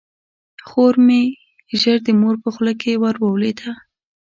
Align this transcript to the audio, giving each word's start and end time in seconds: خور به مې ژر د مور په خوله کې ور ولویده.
خور 0.67 0.93
به 0.97 1.03
مې 1.05 1.21
ژر 1.81 1.97
د 2.03 2.07
مور 2.21 2.35
په 2.43 2.49
خوله 2.53 2.73
کې 2.81 2.99
ور 3.01 3.15
ولویده. 3.19 3.71